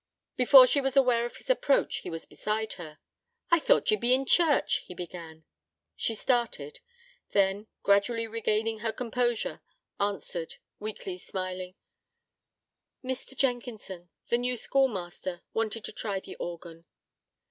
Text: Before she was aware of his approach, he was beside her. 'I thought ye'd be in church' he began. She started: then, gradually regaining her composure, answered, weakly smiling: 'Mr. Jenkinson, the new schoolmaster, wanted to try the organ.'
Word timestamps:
Before 0.35 0.65
she 0.65 0.81
was 0.81 0.97
aware 0.97 1.25
of 1.27 1.35
his 1.37 1.47
approach, 1.51 1.97
he 1.97 2.09
was 2.09 2.25
beside 2.25 2.73
her. 2.73 2.97
'I 3.51 3.59
thought 3.59 3.91
ye'd 3.91 3.99
be 4.01 4.15
in 4.15 4.25
church' 4.25 4.77
he 4.87 4.95
began. 4.95 5.43
She 5.95 6.15
started: 6.15 6.79
then, 7.33 7.67
gradually 7.83 8.25
regaining 8.25 8.79
her 8.79 8.91
composure, 8.91 9.61
answered, 9.99 10.55
weakly 10.79 11.19
smiling: 11.19 11.75
'Mr. 13.05 13.37
Jenkinson, 13.37 14.09
the 14.29 14.39
new 14.39 14.57
schoolmaster, 14.57 15.43
wanted 15.53 15.83
to 15.83 15.91
try 15.91 16.19
the 16.19 16.35
organ.' 16.37 16.85